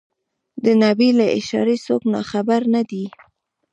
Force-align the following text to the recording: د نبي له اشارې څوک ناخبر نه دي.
د 0.63 0.65
نبي 0.83 1.09
له 1.19 1.25
اشارې 1.39 1.75
څوک 1.85 2.01
ناخبر 2.13 2.61
نه 2.73 2.81
دي. 2.89 3.05